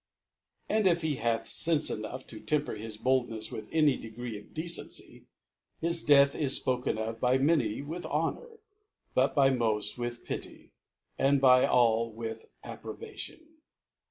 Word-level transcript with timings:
And 0.67 0.87
if 0.87 1.03
he 1.03 1.17
hach 1.17 1.43
Senfe 1.45 1.91
enough 1.95 2.25
to 2.25 2.39
temper 2.39 2.73
hk 2.75 3.03
Bddne& 3.03 3.51
with 3.51 3.69
any 3.71 3.97
Degree 3.97 4.35
of 4.39 4.51
Decency, 4.51 5.27
his 5.79 6.01
Death 6.03 6.33
is 6.33 6.59
fpoke 6.59 6.87
of 6.87 7.19
by 7.19 7.37
many 7.37 7.83
with 7.83 8.07
Honour, 8.07 8.61
by 9.13 9.51
moft 9.51 9.99
with 9.99 10.25
Pity, 10.25 10.71
and 11.19 11.39
by 11.39 11.67
all 11.67 12.11
with 12.11 12.47
Approbation. 12.63 13.57